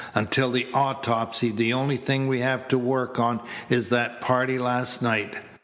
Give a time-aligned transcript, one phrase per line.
[0.15, 5.03] Until the autopsy the only thing we have to work on is that party last
[5.03, 5.37] night.